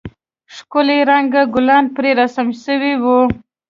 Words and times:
ښکلي 0.55 0.99
رنگه 1.09 1.41
گلان 1.55 1.85
پرې 1.95 2.11
رسم 2.19 2.47
سوي 2.65 2.93
وو. 3.03 3.19